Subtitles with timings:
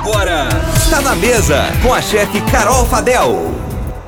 [0.00, 0.48] Agora,
[0.88, 3.52] tá na mesa com a chefe Carol Fadel.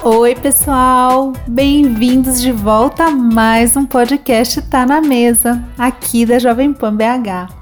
[0.03, 1.34] Oi, pessoal!
[1.46, 7.52] Bem-vindos de volta a mais um podcast Tá na Mesa, aqui da Jovem Pan BH.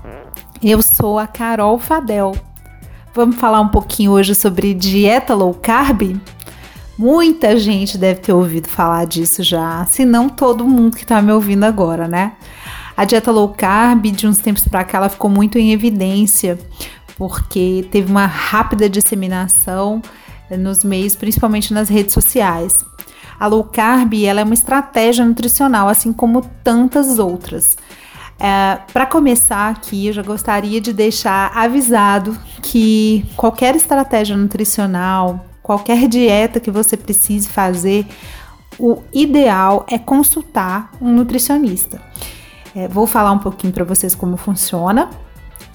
[0.62, 2.30] Eu sou a Carol Fadel.
[3.12, 6.16] Vamos falar um pouquinho hoje sobre dieta low carb?
[6.96, 11.32] Muita gente deve ter ouvido falar disso já, se não todo mundo que está me
[11.32, 12.34] ouvindo agora, né?
[12.96, 16.58] A dieta low carb, de uns tempos para cá, ela ficou muito em evidência,
[17.20, 20.00] porque teve uma rápida disseminação
[20.58, 22.82] nos meios, principalmente nas redes sociais.
[23.38, 27.76] A low carb ela é uma estratégia nutricional, assim como tantas outras.
[28.38, 36.08] É, para começar aqui, eu já gostaria de deixar avisado que qualquer estratégia nutricional, qualquer
[36.08, 38.06] dieta que você precise fazer,
[38.78, 42.00] o ideal é consultar um nutricionista.
[42.74, 45.10] É, vou falar um pouquinho para vocês como funciona,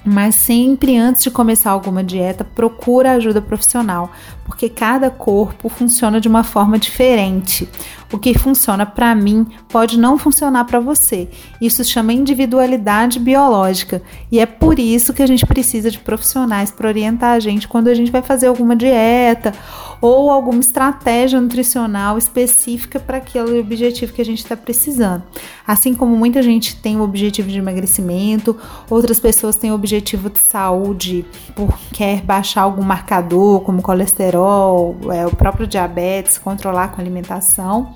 [0.06, 4.12] mas sempre antes de começar alguma dieta, procura ajuda profissional,
[4.44, 7.68] porque cada corpo funciona de uma forma diferente.
[8.12, 11.28] O que funciona para mim pode não funcionar para você.
[11.60, 14.00] Isso chama individualidade biológica
[14.30, 17.88] e é por isso que a gente precisa de profissionais para orientar a gente quando
[17.88, 19.52] a gente vai fazer alguma dieta
[20.00, 25.22] ou alguma estratégia nutricional específica para aquele objetivo que a gente está precisando.
[25.66, 28.56] Assim como muita gente tem o objetivo de emagrecimento,
[28.88, 35.26] outras pessoas têm o objetivo de saúde, por quer baixar algum marcador, como colesterol, é,
[35.26, 37.94] o próprio diabetes, controlar com alimentação.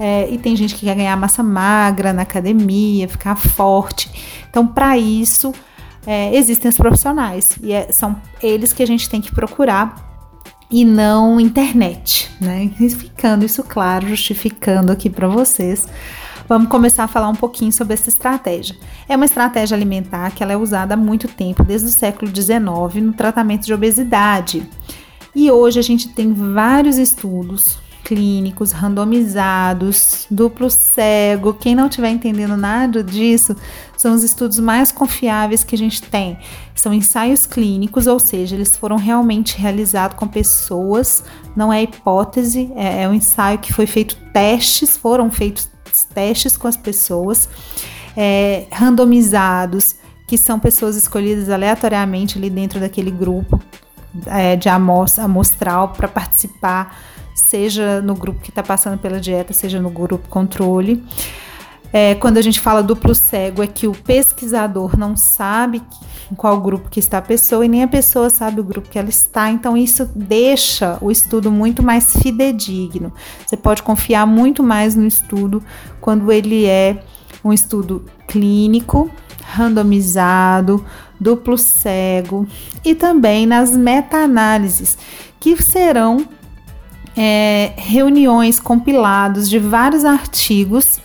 [0.00, 4.08] É, e tem gente que quer ganhar massa magra na academia, ficar forte.
[4.48, 5.52] Então, para isso,
[6.06, 10.07] é, existem os profissionais e é, são eles que a gente tem que procurar
[10.70, 12.70] e não internet, né?
[12.76, 15.86] Ficando isso claro, justificando aqui para vocês.
[16.48, 18.76] Vamos começar a falar um pouquinho sobre essa estratégia.
[19.08, 23.02] É uma estratégia alimentar que ela é usada há muito tempo, desde o século XIX,
[23.02, 24.66] no tratamento de obesidade.
[25.34, 27.78] E hoje a gente tem vários estudos
[28.08, 31.52] clínicos, randomizados, duplo cego.
[31.52, 33.54] Quem não estiver entendendo nada disso,
[33.98, 36.38] são os estudos mais confiáveis que a gente tem.
[36.74, 41.22] São ensaios clínicos, ou seja, eles foram realmente realizados com pessoas,
[41.54, 45.68] não é hipótese, é, é um ensaio que foi feito testes, foram feitos
[46.14, 47.46] testes com as pessoas,
[48.16, 49.96] é, randomizados,
[50.26, 53.60] que são pessoas escolhidas aleatoriamente ali dentro daquele grupo
[54.26, 56.96] é, de amostra amostral para participar
[57.38, 61.04] seja no grupo que está passando pela dieta, seja no grupo controle.
[61.92, 65.82] É, quando a gente fala duplo cego, é que o pesquisador não sabe
[66.30, 68.98] em qual grupo que está a pessoa e nem a pessoa sabe o grupo que
[68.98, 73.10] ela está, então isso deixa o estudo muito mais fidedigno.
[73.46, 75.62] Você pode confiar muito mais no estudo
[76.00, 77.02] quando ele é
[77.42, 79.10] um estudo clínico,
[79.42, 80.84] randomizado,
[81.18, 82.46] duplo cego
[82.84, 84.98] e também nas meta-análises,
[85.40, 86.28] que serão
[87.18, 91.00] é, reuniões compilados de vários artigos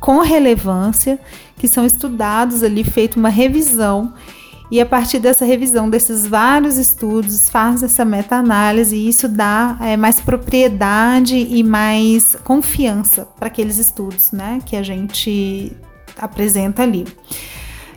[0.00, 1.20] com relevância
[1.58, 4.14] que são estudados ali, feito uma revisão
[4.70, 9.96] e a partir dessa revisão desses vários estudos faz essa meta-análise e isso dá é,
[9.96, 15.70] mais propriedade e mais confiança para aqueles estudos, né, que a gente
[16.16, 17.06] apresenta ali.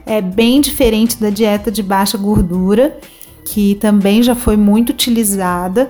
[0.06, 3.00] É bem diferente da dieta de baixa gordura,
[3.46, 5.90] que também já foi muito utilizada.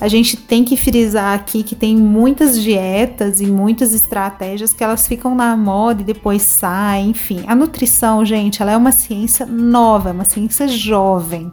[0.00, 5.06] A gente tem que frisar aqui que tem muitas dietas e muitas estratégias que elas
[5.06, 7.44] ficam na moda e depois saem, enfim.
[7.46, 11.52] A nutrição, gente, ela é uma ciência nova, é uma ciência jovem.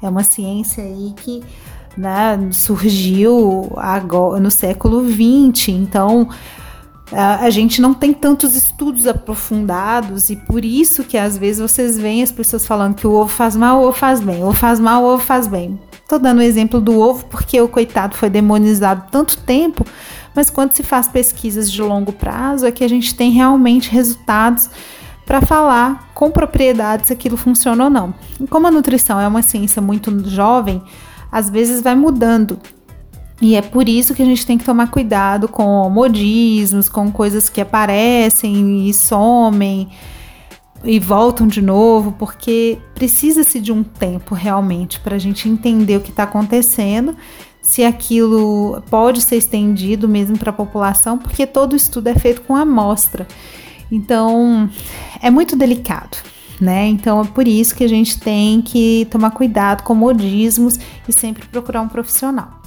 [0.00, 1.42] É uma ciência aí que
[1.96, 6.28] né, surgiu agora, no século XX, então
[7.12, 12.22] a gente não tem tantos estudos aprofundados e por isso que às vezes vocês veem
[12.22, 14.78] as pessoas falando que o ovo faz mal, o ovo faz bem, o ovo faz
[14.78, 15.76] mal, o ovo faz bem.
[16.10, 19.86] Tô dando o exemplo do ovo porque o coitado foi demonizado tanto tempo,
[20.34, 24.68] mas quando se faz pesquisas de longo prazo é que a gente tem realmente resultados
[25.24, 28.12] para falar com propriedade se aquilo funciona ou não.
[28.40, 30.82] E como a nutrição é uma ciência muito jovem,
[31.30, 32.58] às vezes vai mudando.
[33.40, 37.48] E é por isso que a gente tem que tomar cuidado com modismos, com coisas
[37.48, 39.88] que aparecem e somem
[40.84, 46.00] e voltam de novo, porque precisa-se de um tempo realmente para a gente entender o
[46.00, 47.16] que está acontecendo,
[47.62, 52.56] se aquilo pode ser estendido mesmo para a população, porque todo estudo é feito com
[52.56, 53.26] amostra.
[53.92, 54.70] Então,
[55.20, 56.16] é muito delicado.
[56.60, 56.88] Né?
[56.88, 60.78] Então é por isso que a gente tem que tomar cuidado com modismos
[61.08, 62.59] e sempre procurar um profissional.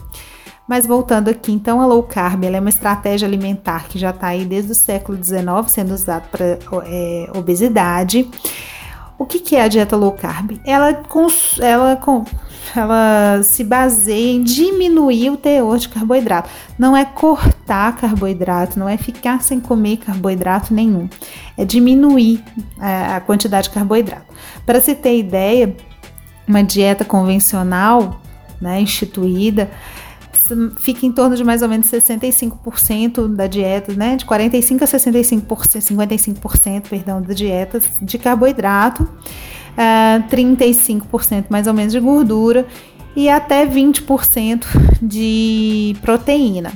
[0.67, 4.45] Mas voltando aqui, então a low carb é uma estratégia alimentar que já está aí
[4.45, 8.29] desde o século XIX sendo usada para é, obesidade.
[9.17, 10.59] O que, que é a dieta low carb?
[10.65, 11.03] Ela,
[11.59, 11.99] ela,
[12.75, 16.49] ela se baseia em diminuir o teor de carboidrato.
[16.79, 21.09] Não é cortar carboidrato, não é ficar sem comer carboidrato nenhum.
[21.57, 22.43] É diminuir
[22.79, 24.33] a quantidade de carboidrato.
[24.65, 25.75] Para se ter ideia,
[26.47, 28.21] uma dieta convencional,
[28.59, 29.69] né, instituída,
[30.77, 34.15] fica em torno de mais ou menos 65% da dieta, né?
[34.15, 35.41] De 45 a 65%,
[35.81, 39.09] 55%, perdão, da dieta de carboidrato, uh,
[39.77, 42.65] ah, 35% mais ou menos de gordura
[43.15, 44.65] e até 20%
[45.01, 46.73] de proteína.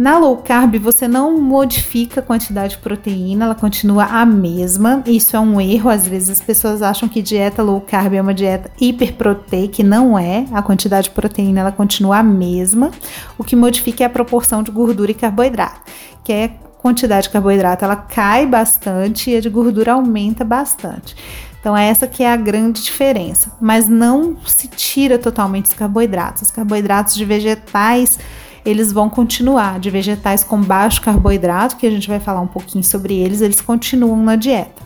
[0.00, 5.02] Na low carb, você não modifica a quantidade de proteína, ela continua a mesma.
[5.04, 5.90] Isso é um erro.
[5.90, 10.46] Às vezes as pessoas acham que dieta low carb é uma dieta hiperproteica, não é.
[10.54, 12.90] A quantidade de proteína ela continua a mesma.
[13.36, 15.82] O que modifica é a proporção de gordura e carboidrato,
[16.24, 16.48] que é
[16.78, 21.14] quantidade de carboidrato ela cai bastante e a de gordura aumenta bastante.
[21.60, 26.44] Então essa que é a grande diferença, mas não se tira totalmente os carboidratos.
[26.44, 28.18] Os carboidratos de vegetais
[28.64, 29.78] eles vão continuar.
[29.78, 33.60] De vegetais com baixo carboidrato, que a gente vai falar um pouquinho sobre eles, eles
[33.60, 34.82] continuam na dieta.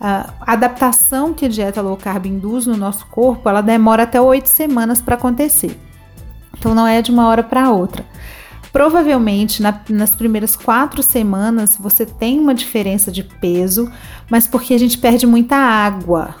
[0.00, 4.48] A adaptação que a dieta low carb induz no nosso corpo, ela demora até oito
[4.48, 5.78] semanas para acontecer.
[6.58, 8.04] Então não é de uma hora para outra.
[8.72, 13.90] Provavelmente na, nas primeiras quatro semanas você tem uma diferença de peso,
[14.28, 16.34] mas porque a gente perde muita água.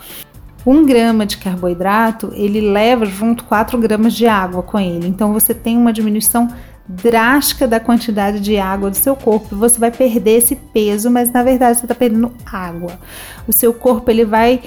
[0.66, 5.06] Um grama de carboidrato, ele leva junto 4 gramas de água com ele.
[5.06, 6.48] Então você tem uma diminuição
[6.86, 9.56] drástica da quantidade de água do seu corpo.
[9.56, 12.98] Você vai perder esse peso, mas na verdade você está perdendo água.
[13.46, 14.60] O seu corpo ele vai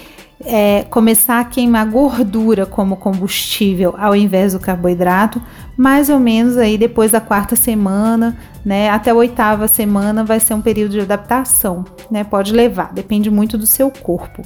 [0.46, 5.42] é, começar a queimar gordura como combustível ao invés do carboidrato,
[5.76, 10.54] mais ou menos aí depois da quarta semana, né, até a oitava semana vai ser
[10.54, 14.44] um período de adaptação, né, pode levar, depende muito do seu corpo.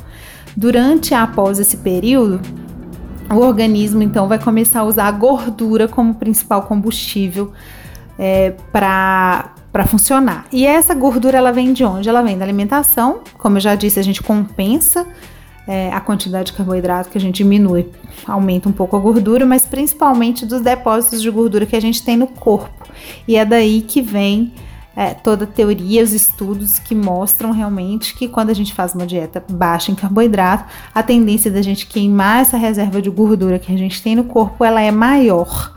[0.56, 2.42] Durante e após esse período,
[3.30, 7.52] o organismo então vai começar a usar a gordura como principal combustível
[8.20, 10.48] é, para para funcionar.
[10.52, 12.10] E essa gordura ela vem de onde?
[12.10, 15.08] Ela vem da alimentação, como eu já disse, a gente compensa
[15.66, 17.88] é, a quantidade de carboidrato que a gente diminui,
[18.28, 22.18] aumenta um pouco a gordura, mas principalmente dos depósitos de gordura que a gente tem
[22.18, 22.86] no corpo.
[23.26, 24.52] E é daí que vem
[25.02, 29.08] é, toda a teoria, os estudos que mostram realmente que quando a gente faz uma
[29.08, 33.78] dieta baixa em carboidrato, a tendência da gente queimar essa reserva de gordura que a
[33.78, 35.76] gente tem no corpo, ela é maior.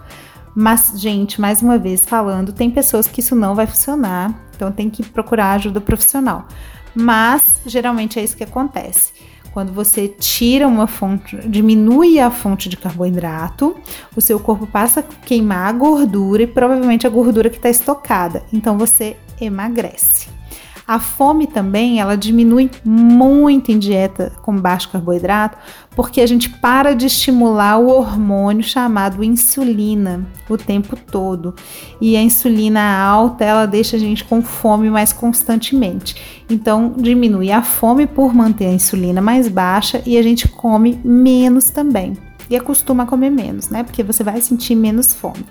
[0.55, 4.91] Mas, gente, mais uma vez falando, tem pessoas que isso não vai funcionar, então tem
[4.91, 6.47] que procurar ajuda profissional.
[6.95, 9.14] Mas geralmente é isso que acontece.
[9.55, 13.77] Quando você tira uma fonte, diminui a fonte de carboidrato,
[14.17, 18.43] o seu corpo passa a queimar a gordura e provavelmente a gordura que está estocada.
[18.53, 20.34] Então você emagrece.
[20.87, 25.57] A fome também, ela diminui muito em dieta com baixo carboidrato,
[25.97, 31.55] porque a gente para de estimular o hormônio chamado insulina o tempo todo.
[31.99, 36.45] E a insulina alta, ela deixa a gente com fome mais constantemente.
[36.51, 41.71] Então, diminui a fome por manter a insulina mais baixa e a gente come menos
[41.71, 42.15] também.
[42.51, 43.83] E acostuma a comer menos, né?
[43.83, 45.47] Porque você vai sentir menos fome.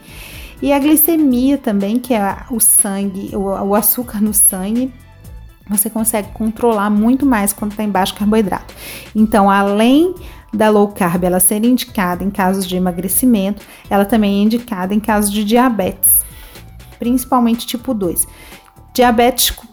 [0.61, 4.93] E a glicemia também, que é o sangue, o, açúcar no sangue,
[5.69, 8.73] você consegue controlar muito mais quando está em baixo carboidrato.
[9.15, 10.13] Então, além
[10.53, 14.99] da low carb ela ser indicada em casos de emagrecimento, ela também é indicada em
[14.99, 16.23] casos de diabetes,
[16.99, 18.27] principalmente tipo 2.
[18.93, 19.65] Diabético,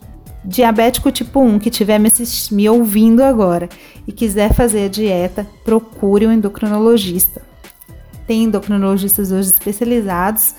[0.45, 2.11] diabético tipo 1 que estiver me,
[2.53, 3.69] me ouvindo agora
[4.07, 7.43] e quiser fazer a dieta, procure um endocrinologista.
[8.27, 10.55] Tem endocrinologistas hoje especializados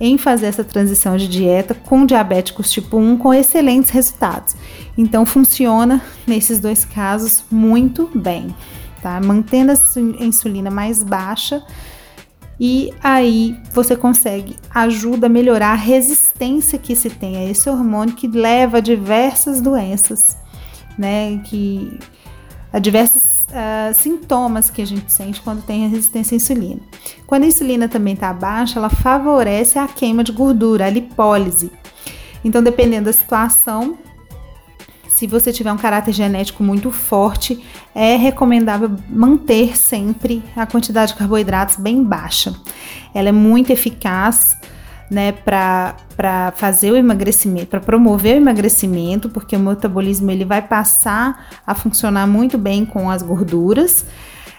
[0.00, 4.56] em fazer essa transição de dieta com diabéticos tipo 1 com excelentes resultados.
[4.96, 8.54] Então funciona nesses dois casos muito bem,
[9.02, 9.20] tá?
[9.20, 11.62] Mantendo a insulina mais baixa
[12.58, 18.14] e aí você consegue ajuda a melhorar a resistência que se tem a esse hormônio
[18.14, 20.36] que leva a diversas doenças,
[20.98, 21.40] né?
[21.44, 21.98] Que
[22.72, 26.80] a diversas uh, sintomas que a gente sente quando tem resistência à insulina.
[27.26, 31.70] Quando a insulina também está baixa, ela favorece a queima de gordura, a lipólise.
[32.44, 33.98] Então, dependendo da situação,
[35.08, 37.62] se você tiver um caráter genético muito forte,
[37.94, 42.54] é recomendável manter sempre a quantidade de carboidratos bem baixa.
[43.12, 44.56] Ela é muito eficaz
[45.10, 51.48] né, para fazer o emagrecimento, para promover o emagrecimento, porque o metabolismo ele vai passar
[51.66, 54.06] a funcionar muito bem com as gorduras.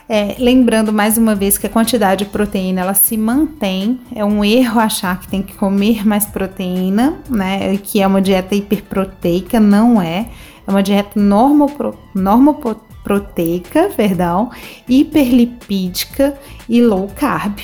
[0.10, 4.44] É, lembrando mais uma vez que a quantidade de proteína ela se mantém, é um
[4.44, 7.78] erro achar que tem que comer mais proteína, né?
[7.78, 10.28] Que é uma dieta hiperproteica, não é.
[10.68, 11.72] É uma dieta normo,
[12.14, 12.60] normo
[13.02, 14.52] proteica, perdão,
[14.88, 17.60] hiperlipídica e low carb,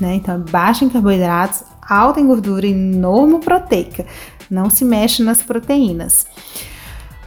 [0.00, 0.16] né?
[0.16, 4.06] Então, é baixa em carboidratos, alta em gordura e normoproteica.
[4.50, 6.26] Não se mexe nas proteínas.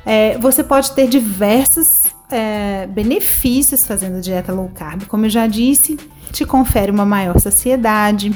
[0.05, 5.05] É, você pode ter diversos é, benefícios fazendo dieta low carb.
[5.05, 5.97] Como eu já disse,
[6.31, 8.33] te confere uma maior saciedade.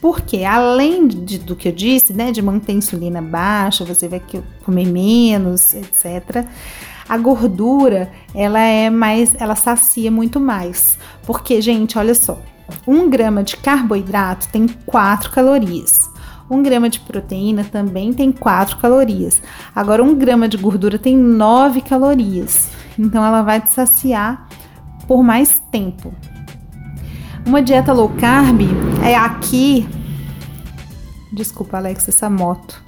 [0.00, 4.22] Porque além de, do que eu disse, né, de manter a insulina baixa, você vai
[4.62, 6.46] comer menos, etc.
[7.08, 10.98] A gordura, ela é mais, ela sacia muito mais.
[11.26, 12.38] Porque, gente, olha só,
[12.86, 16.10] um grama de carboidrato tem 4 calorias.
[16.50, 19.40] Um grama de proteína também tem 4 calorias.
[19.74, 22.70] Agora, um grama de gordura tem 9 calorias.
[22.98, 24.46] Então, ela vai te saciar
[25.06, 26.14] por mais tempo.
[27.46, 28.60] Uma dieta low carb
[29.02, 29.88] é aqui.
[31.32, 32.82] Desculpa, Alex, essa moto.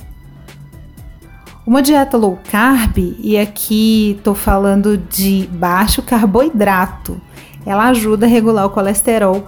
[1.67, 7.21] Uma dieta low carb, e aqui tô falando de baixo carboidrato,
[7.67, 9.47] ela ajuda a regular o colesterol.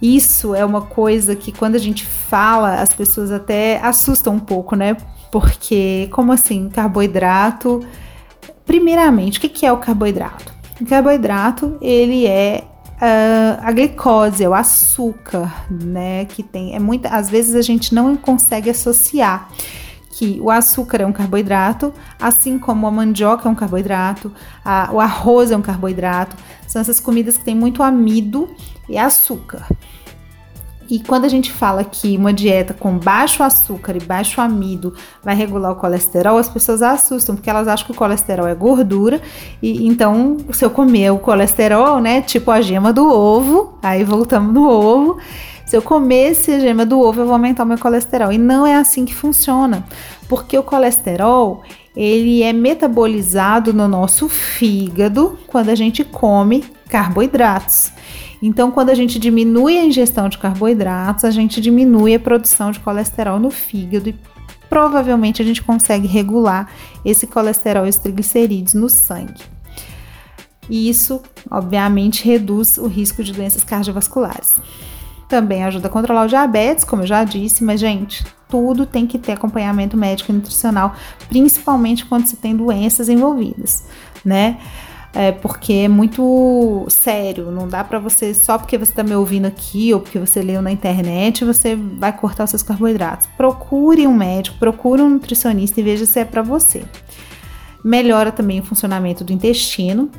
[0.00, 4.76] Isso é uma coisa que quando a gente fala, as pessoas até assustam um pouco,
[4.76, 4.96] né?
[5.30, 7.80] Porque, como assim, carboidrato?
[8.66, 10.52] Primeiramente, o que é o carboidrato?
[10.80, 12.64] O carboidrato, ele é
[13.02, 16.24] Uh, a glicose, é o açúcar, né?
[16.24, 16.76] Que tem.
[16.76, 19.48] É muito, às vezes a gente não consegue associar
[20.12, 24.30] que o açúcar é um carboidrato, assim como a mandioca é um carboidrato,
[24.62, 26.36] a, o arroz é um carboidrato.
[26.68, 28.48] São essas comidas que têm muito amido
[28.88, 29.66] e açúcar.
[30.90, 34.92] E quando a gente fala que uma dieta com baixo açúcar e baixo amido
[35.22, 39.18] vai regular o colesterol, as pessoas assustam, porque elas acham que o colesterol é gordura.
[39.62, 44.52] E então, se eu comer o colesterol, né, tipo a gema do ovo, aí voltamos
[44.52, 45.18] no ovo,
[45.72, 48.30] se eu comer gema do ovo, eu vou aumentar o meu colesterol.
[48.30, 49.86] E não é assim que funciona,
[50.28, 51.62] porque o colesterol
[51.96, 57.90] ele é metabolizado no nosso fígado quando a gente come carboidratos.
[58.42, 62.78] Então, quando a gente diminui a ingestão de carboidratos, a gente diminui a produção de
[62.78, 64.14] colesterol no fígado e
[64.68, 66.70] provavelmente a gente consegue regular
[67.02, 69.40] esse colesterol e os triglicerídeos no sangue.
[70.68, 74.52] E isso, obviamente, reduz o risco de doenças cardiovasculares.
[75.32, 79.18] Também ajuda a controlar o diabetes, como eu já disse, mas, gente, tudo tem que
[79.18, 80.94] ter acompanhamento médico e nutricional,
[81.26, 83.82] principalmente quando se tem doenças envolvidas,
[84.22, 84.58] né?
[85.14, 87.50] é, porque é muito sério.
[87.50, 90.62] Não dá para você, só porque você está me ouvindo aqui ou porque você leu
[90.62, 93.26] na internet, você vai cortar os seus carboidratos.
[93.36, 96.82] Procure um médico, procure um nutricionista e veja se é para você.
[97.84, 100.10] Melhora também o funcionamento do intestino,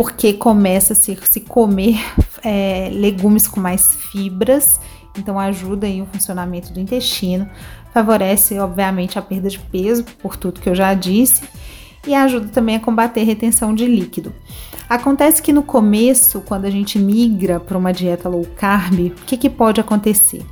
[0.00, 2.00] porque começa a se, se comer
[2.42, 4.80] é, legumes com mais fibras,
[5.18, 7.46] então ajuda aí o funcionamento do intestino,
[7.92, 11.42] favorece obviamente a perda de peso, por tudo que eu já disse,
[12.06, 14.32] e ajuda também a combater a retenção de líquido.
[14.88, 19.36] Acontece que no começo, quando a gente migra para uma dieta low carb, o que,
[19.36, 20.42] que pode acontecer?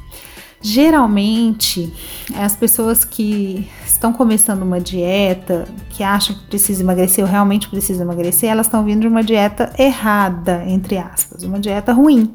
[0.60, 1.92] Geralmente,
[2.34, 8.04] as pessoas que estão começando uma dieta, que acham que precisam emagrecer ou realmente precisam
[8.04, 12.34] emagrecer, elas estão vindo de uma dieta errada, entre aspas, uma dieta ruim.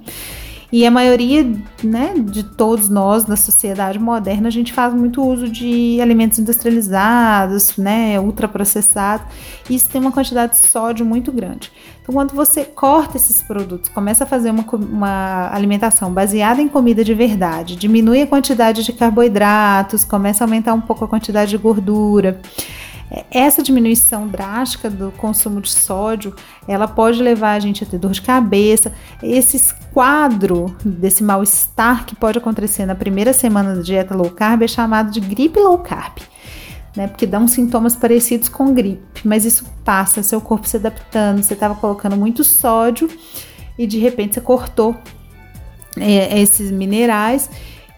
[0.74, 1.48] E a maioria
[1.84, 7.77] né, de todos nós na sociedade moderna, a gente faz muito uso de alimentos industrializados,
[7.77, 9.27] né, ultraprocessados,
[9.70, 11.72] e isso tem uma quantidade de sódio muito grande.
[12.01, 17.03] Então, quando você corta esses produtos, começa a fazer uma, uma alimentação baseada em comida
[17.03, 21.58] de verdade, diminui a quantidade de carboidratos, começa a aumentar um pouco a quantidade de
[21.60, 22.42] gordura.
[23.29, 26.36] Essa diminuição drástica do consumo de sódio,
[26.67, 28.91] ela pode levar a gente a ter dor de cabeça.
[29.22, 34.67] Esse quadro desse mal-estar que pode acontecer na primeira semana da dieta low carb é
[34.67, 36.17] chamado de gripe low carb.
[36.96, 41.55] Né, porque uns sintomas parecidos com gripe, mas isso passa, seu corpo se adaptando, você
[41.55, 43.10] estava colocando muito sódio
[43.79, 44.96] e de repente você cortou
[45.98, 47.50] é, esses minerais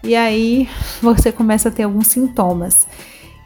[0.02, 0.66] e aí
[1.02, 2.86] você começa a ter alguns sintomas.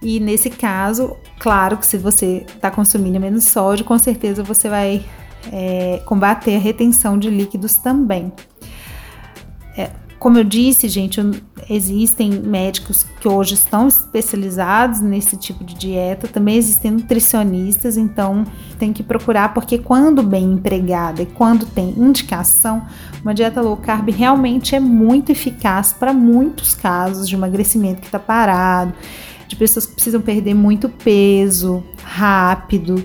[0.03, 5.05] E nesse caso, claro que se você está consumindo menos sódio, com certeza você vai
[5.53, 8.33] é, combater a retenção de líquidos também.
[9.77, 11.21] É, como eu disse, gente,
[11.69, 18.47] existem médicos que hoje estão especializados nesse tipo de dieta, também existem nutricionistas, então
[18.79, 22.87] tem que procurar, porque quando bem empregada e quando tem indicação,
[23.23, 28.19] uma dieta low carb realmente é muito eficaz para muitos casos de emagrecimento que está
[28.19, 28.95] parado
[29.51, 33.05] de pessoas que precisam perder muito peso rápido,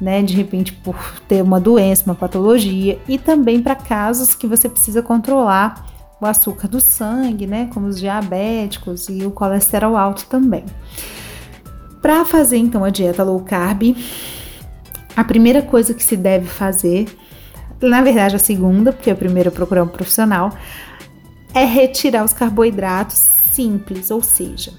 [0.00, 4.68] né, de repente por ter uma doença, uma patologia, e também para casos que você
[4.68, 5.84] precisa controlar
[6.20, 10.64] o açúcar do sangue, né, como os diabéticos e o colesterol alto também.
[12.00, 13.96] Para fazer então a dieta low carb,
[15.16, 17.08] a primeira coisa que se deve fazer,
[17.82, 20.56] na verdade a segunda, porque a primeira é procurar um profissional,
[21.52, 24.72] é retirar os carboidratos simples, ou seja,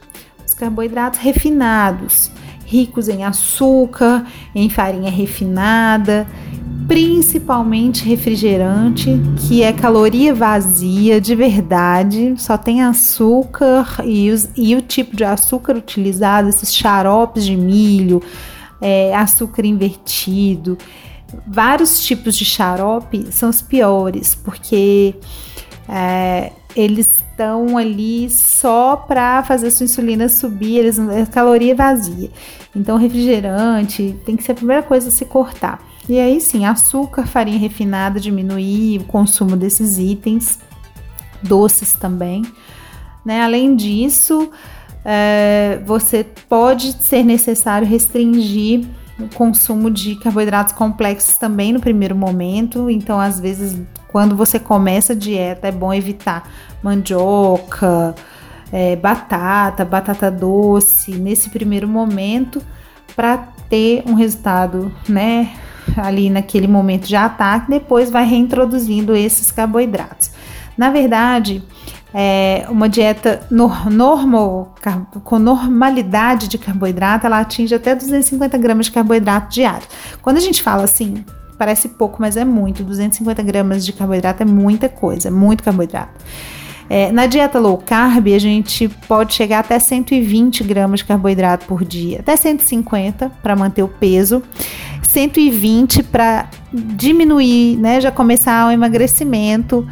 [0.61, 2.31] carboidratos refinados,
[2.67, 6.27] ricos em açúcar, em farinha refinada,
[6.87, 14.83] principalmente refrigerante, que é caloria vazia de verdade, só tem açúcar e, os, e o
[14.83, 18.21] tipo de açúcar utilizado, esses xaropes de milho,
[18.79, 20.77] é, açúcar invertido,
[21.47, 25.15] vários tipos de xarope são os piores, porque
[25.89, 32.29] é, eles estão ali só para fazer sua insulina subir, eles é caloria vazia.
[32.75, 35.81] Então, refrigerante tem que ser a primeira coisa a se cortar.
[36.07, 40.59] E aí sim, açúcar, farinha refinada, diminuir o consumo desses itens,
[41.41, 42.43] doces também.
[43.25, 43.41] Né?
[43.41, 44.51] Além disso,
[45.03, 48.85] é, você pode ser necessário restringir
[49.29, 52.89] consumo de carboidratos complexos também no primeiro momento.
[52.89, 56.49] Então, às vezes, quando você começa a dieta, é bom evitar
[56.83, 58.15] mandioca,
[58.71, 62.61] é, batata, batata doce nesse primeiro momento
[63.15, 63.37] para
[63.69, 65.53] ter um resultado, né?
[65.97, 70.31] Ali naquele momento de ataque, depois vai reintroduzindo esses carboidratos.
[70.77, 71.63] Na verdade,
[72.13, 74.75] é, uma dieta no, normal,
[75.23, 79.87] com normalidade de carboidrato, ela atinge até 250 gramas de carboidrato diário.
[80.21, 81.23] Quando a gente fala assim,
[81.57, 82.83] parece pouco, mas é muito.
[82.83, 86.11] 250 gramas de carboidrato é muita coisa, é muito carboidrato.
[86.89, 91.85] É, na dieta low carb, a gente pode chegar até 120 gramas de carboidrato por
[91.85, 94.43] dia, até 150 para manter o peso,
[95.01, 98.01] 120 para diminuir, né?
[98.01, 99.87] Já começar o emagrecimento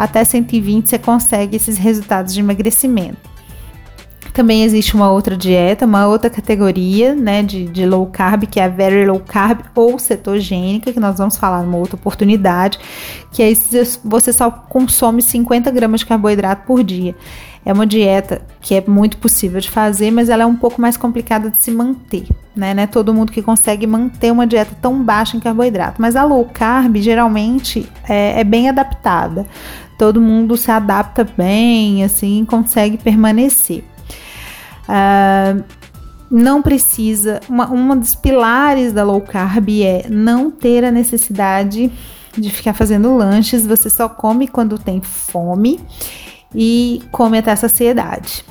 [0.00, 3.18] até 120 você consegue esses resultados de emagrecimento.
[4.32, 8.64] Também existe uma outra dieta, uma outra categoria né, de, de low carb, que é
[8.64, 12.78] a very low carb ou cetogênica, que nós vamos falar numa outra oportunidade,
[13.30, 13.52] que é
[14.02, 17.14] você só consome 50 gramas de carboidrato por dia.
[17.64, 20.96] É uma dieta que é muito possível de fazer, mas ela é um pouco mais
[20.96, 22.26] complicada de se manter.
[22.56, 22.72] Né?
[22.72, 26.00] Não é todo mundo que consegue manter uma dieta tão baixa em carboidrato.
[26.00, 29.46] Mas a low carb geralmente é, é bem adaptada.
[29.98, 33.84] Todo mundo se adapta bem, assim, consegue permanecer.
[34.88, 35.62] Uh,
[36.30, 37.40] não precisa.
[37.46, 41.92] Uma, uma dos pilares da low carb é não ter a necessidade
[42.36, 43.66] de ficar fazendo lanches.
[43.66, 45.78] Você só come quando tem fome
[46.54, 48.44] e come até a saciedade.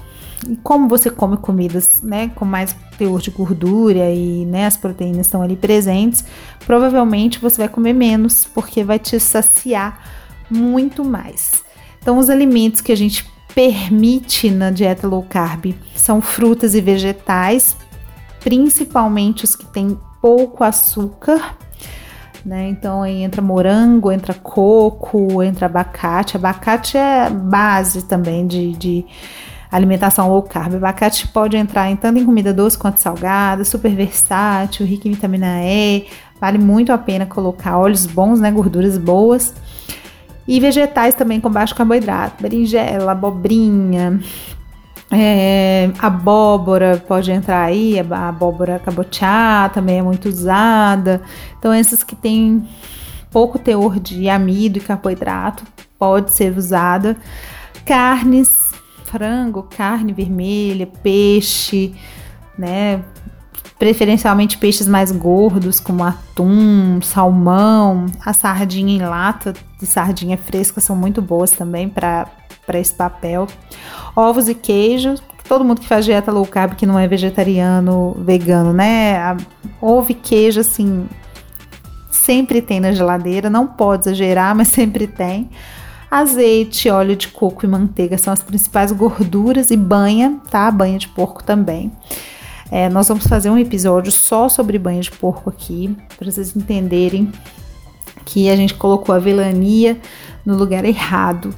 [0.48, 5.26] E como você come comidas né, com mais teor de gordura e né, as proteínas
[5.26, 6.24] estão ali presentes,
[6.66, 10.02] provavelmente você vai comer menos, porque vai te saciar
[10.50, 11.64] muito mais.
[12.02, 17.76] Então, os alimentos que a gente permite na dieta low carb são frutas e vegetais,
[18.40, 21.58] principalmente os que têm pouco açúcar
[22.45, 22.69] né?
[22.69, 26.38] Então aí entra morango, entra coco, entra abacate.
[26.38, 29.06] Abacate é base também de, de
[29.71, 30.75] alimentação low carb.
[30.75, 35.63] Abacate pode entrar em tanto em comida doce quanto salgada, super versátil, rico em vitamina
[35.63, 36.08] E.
[36.39, 38.49] Vale muito a pena colocar óleos bons, né?
[38.52, 39.54] Gorduras boas.
[40.47, 44.19] E vegetais também com baixo carboidrato, berinjela, abobrinha,
[45.12, 51.22] é, abóbora pode entrar aí, a abóbora cabotiá também é muito usada.
[51.58, 52.67] Então, essas que têm
[53.32, 55.63] pouco teor de amido e carboidrato
[55.98, 57.17] pode ser usada.
[57.86, 58.50] Carnes,
[59.06, 61.93] frango, carne vermelha, peixe,
[62.58, 63.04] né?
[63.80, 70.95] Preferencialmente peixes mais gordos, como atum, salmão, a sardinha em lata de sardinha fresca são
[70.95, 72.28] muito boas também para
[72.67, 73.48] esse papel
[74.15, 75.22] ovos e queijos.
[75.48, 79.17] Todo mundo que faz dieta low carb que não é vegetariano, vegano, né?
[79.17, 79.38] A,
[79.82, 81.08] ovo e queijo, assim,
[82.12, 83.50] sempre tem na geladeira.
[83.50, 85.50] Não pode exagerar, mas sempre tem.
[86.12, 90.69] Azeite, óleo de coco e manteiga são as principais gorduras e banha, tá?
[90.72, 91.91] Banha de porco também.
[92.72, 97.32] É, nós vamos fazer um episódio só sobre banha de porco aqui, para vocês entenderem
[98.26, 100.00] que a gente colocou a velania
[100.45, 101.54] no lugar errado.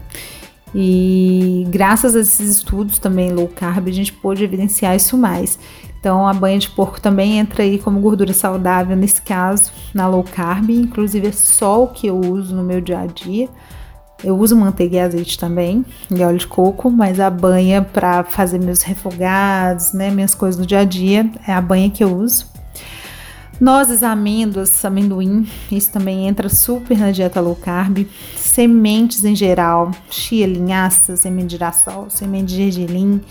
[0.74, 5.60] E graças a esses estudos também low carb, a gente pôde evidenciar isso mais.
[6.00, 10.24] Então, a banha de porco também entra aí como gordura saudável nesse caso, na low
[10.24, 13.48] carb, inclusive é só o que eu uso no meu dia a dia.
[14.24, 18.60] Eu uso manteiga e azeite também, e óleo de coco, mas a banha para fazer
[18.60, 22.51] meus refogados, né, minhas coisas no dia a dia, é a banha que eu uso.
[23.62, 28.08] Nozes, amêndoas, amendoim, isso também entra super na dieta low carb.
[28.36, 33.22] Sementes em geral, chia, linhaça, semente de girassol, semente de gergelim.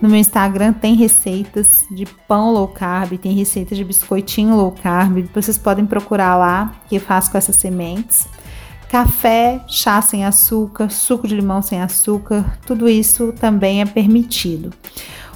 [0.00, 5.28] No meu Instagram tem receitas de pão low carb, tem receita de biscoitinho low carb.
[5.34, 8.26] Vocês podem procurar lá que eu faço com essas sementes.
[8.88, 14.72] Café, chá sem açúcar, suco de limão sem açúcar, tudo isso também é permitido.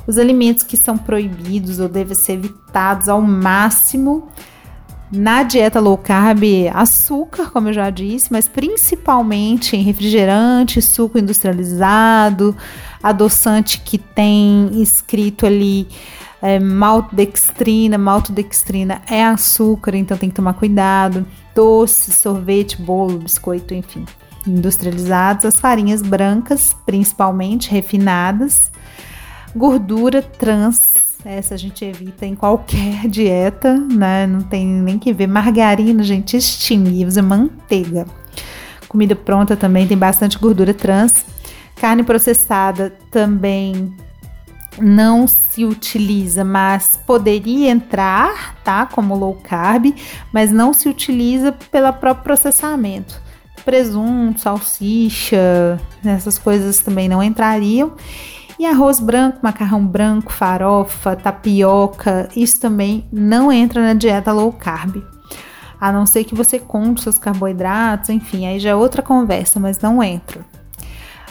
[0.09, 4.27] Os alimentos que são proibidos ou devem ser evitados ao máximo
[5.13, 6.43] na dieta low carb,
[6.73, 12.57] açúcar, como eu já disse, mas principalmente em refrigerante, suco industrializado,
[13.03, 15.87] adoçante que tem escrito ali
[16.41, 21.27] é, maltodextrina, maltodextrina é açúcar, então tem que tomar cuidado.
[21.55, 24.07] Doce, sorvete, bolo, biscoito, enfim,
[24.47, 28.71] industrializados, as farinhas brancas, principalmente refinadas,
[29.55, 30.81] Gordura trans,
[31.25, 34.27] essa a gente evita em qualquer dieta, né?
[34.27, 35.27] Não tem nem que ver.
[35.27, 38.07] Margarina, gente, extingue, usa manteiga.
[38.89, 41.25] Comida pronta também tem bastante gordura trans.
[41.77, 43.95] Carne processada também
[44.81, 48.87] não se utiliza, mas poderia entrar, tá?
[48.87, 49.95] Como low carb,
[50.33, 53.21] mas não se utiliza pelo próprio processamento.
[53.65, 57.93] Presunto, salsicha, essas coisas também não entrariam.
[58.59, 64.97] E arroz branco, macarrão branco, farofa, tapioca, isso também não entra na dieta low carb.
[65.81, 69.79] A não ser que você conte seus carboidratos, enfim, aí já é outra conversa, mas
[69.79, 70.45] não entra.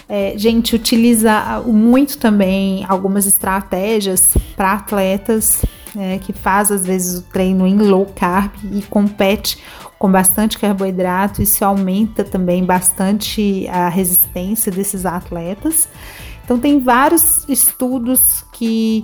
[0.08, 5.66] É, gente utiliza muito também algumas estratégias para atletas
[5.98, 9.62] é, que faz às vezes o treino em low carb e compete
[10.00, 15.90] com bastante carboidrato, isso aumenta também bastante a resistência desses atletas.
[16.48, 19.04] Então tem vários estudos que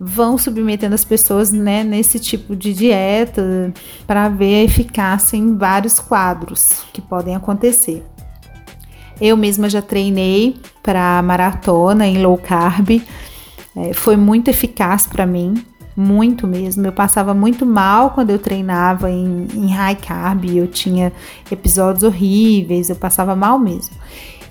[0.00, 3.72] vão submetendo as pessoas né, nesse tipo de dieta
[4.04, 8.04] para ver a eficácia em vários quadros que podem acontecer.
[9.20, 13.00] Eu mesma já treinei para maratona em low carb,
[13.76, 15.64] é, foi muito eficaz para mim,
[15.96, 16.84] muito mesmo.
[16.84, 21.12] Eu passava muito mal quando eu treinava em, em high carb, eu tinha
[21.48, 23.94] episódios horríveis, eu passava mal mesmo.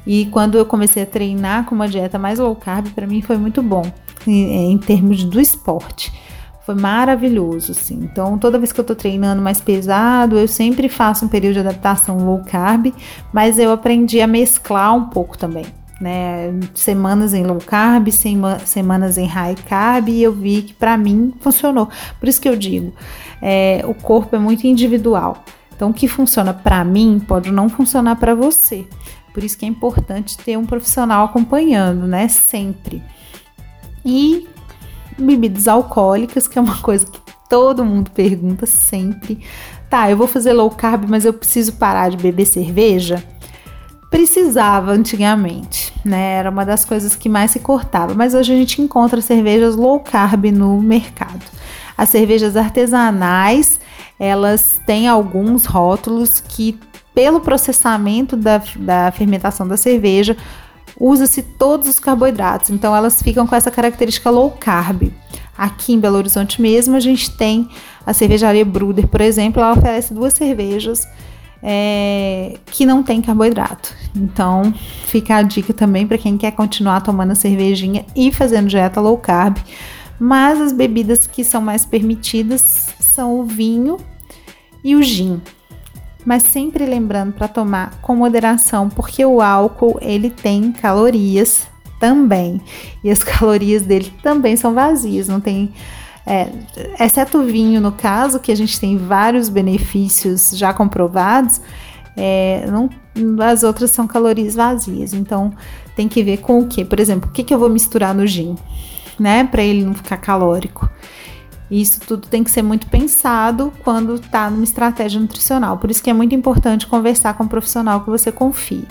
[0.05, 3.37] E quando eu comecei a treinar com uma dieta mais low carb, para mim foi
[3.37, 3.83] muito bom
[4.27, 6.13] em, em, termos do esporte.
[6.65, 7.99] Foi maravilhoso, assim.
[8.03, 11.59] Então, toda vez que eu tô treinando mais pesado, eu sempre faço um período de
[11.59, 12.93] adaptação low carb,
[13.31, 15.65] mas eu aprendi a mesclar um pouco também.
[16.01, 18.09] Né, semanas em low carb,
[18.65, 21.87] semanas em high carb, e eu vi que para mim funcionou.
[22.19, 22.93] Por isso que eu digo,
[23.41, 25.43] é, o corpo é muito individual.
[25.73, 28.85] Então, o que funciona para mim pode não funcionar para você.
[29.35, 32.29] Por isso que é importante ter um profissional acompanhando, né?
[32.29, 33.03] Sempre.
[34.05, 34.47] E
[35.17, 37.19] bebidas alcoólicas, que é uma coisa que
[37.49, 39.41] todo mundo pergunta sempre.
[39.89, 43.21] Tá, eu vou fazer low carb, mas eu preciso parar de beber cerveja?
[44.09, 46.35] Precisava antigamente, né?
[46.35, 49.99] Era uma das coisas que mais se cortava, mas hoje a gente encontra cervejas low
[49.99, 51.43] carb no mercado.
[51.97, 53.81] As cervejas artesanais,
[54.17, 56.79] elas têm alguns rótulos que
[57.15, 60.35] pelo processamento da, da fermentação da cerveja,
[60.99, 65.11] usa-se todos os carboidratos, então elas ficam com essa característica low carb.
[65.57, 67.69] Aqui em Belo Horizonte mesmo, a gente tem
[68.05, 71.07] a cervejaria Bruder, por exemplo, ela oferece duas cervejas
[71.63, 73.93] é, que não tem carboidrato.
[74.13, 74.73] Então,
[75.05, 79.17] fica a dica também para quem quer continuar tomando a cervejinha e fazendo dieta low
[79.17, 79.57] carb.
[80.19, 83.97] Mas as bebidas que são mais permitidas são o vinho
[84.83, 85.41] e o gin
[86.25, 91.67] mas sempre lembrando para tomar com moderação, porque o álcool ele tem calorias
[91.99, 92.61] também
[93.03, 95.71] e as calorias dele também são vazias, não tem
[96.25, 96.49] é,
[96.99, 101.61] exceto o vinho no caso, que a gente tem vários benefícios já comprovados,
[102.17, 102.89] é, não,
[103.43, 105.13] as outras são calorias vazias.
[105.13, 105.53] Então
[105.95, 108.25] tem que ver com o que, por exemplo, o que, que eu vou misturar no
[108.25, 108.55] gin,
[109.19, 110.89] né, para ele não ficar calórico.
[111.69, 115.77] Isso tudo tem que ser muito pensado quando está numa estratégia nutricional.
[115.77, 118.85] Por isso que é muito importante conversar com um profissional que você confie.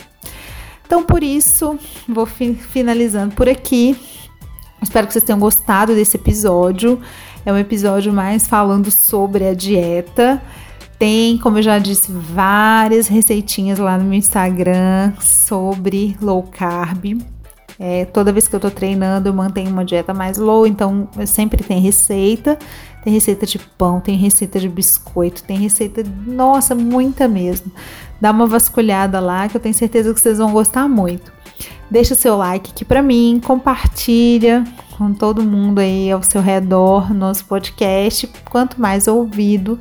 [0.86, 3.96] Então, por isso, vou fi finalizando por aqui.
[4.82, 7.00] Espero que vocês tenham gostado desse episódio.
[7.46, 10.42] É um episódio mais falando sobre a dieta.
[10.98, 17.33] Tem, como eu já disse, várias receitinhas lá no meu Instagram sobre low carb.
[17.78, 21.62] É, toda vez que eu tô treinando, eu mantenho uma dieta mais low, então sempre
[21.62, 22.58] tem receita.
[23.04, 27.70] Tem receita de pão, tem receita de biscoito, tem receita, nossa, muita mesmo.
[28.18, 31.30] Dá uma vasculhada lá que eu tenho certeza que vocês vão gostar muito.
[31.90, 34.64] Deixa seu like aqui para mim, compartilha
[34.96, 38.26] com todo mundo aí ao seu redor, nosso podcast.
[38.50, 39.78] Quanto mais ouvido,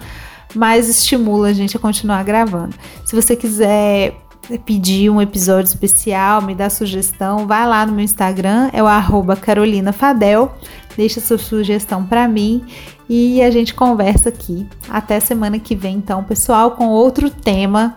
[0.53, 2.75] mais estimula a gente a continuar gravando.
[3.05, 4.17] Se você quiser
[4.65, 8.87] pedir um episódio especial, me dar sugestão, vai lá no meu Instagram, é o
[9.35, 10.55] carolinafadel,
[10.97, 12.65] deixa sua sugestão para mim
[13.09, 14.67] e a gente conversa aqui.
[14.89, 17.95] Até semana que vem, então, pessoal, com outro tema.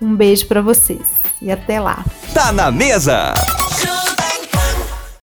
[0.00, 1.06] Um beijo para vocês
[1.40, 2.04] e até lá.
[2.34, 3.32] Tá na mesa!